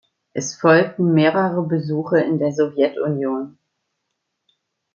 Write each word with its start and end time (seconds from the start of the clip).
Es 0.33 0.55
folgten 0.55 1.13
mehrere 1.13 1.61
Besuche 1.61 2.21
in 2.21 2.39
der 2.39 2.51
Sowjetunion. 2.51 3.59